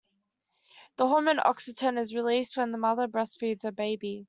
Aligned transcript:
The 0.95 1.07
hormone 1.07 1.37
oxytocin 1.37 1.99
is 1.99 2.15
released 2.15 2.57
when 2.57 2.73
a 2.73 2.77
mother 2.79 3.07
breastfeeds 3.07 3.61
her 3.65 3.71
baby. 3.71 4.19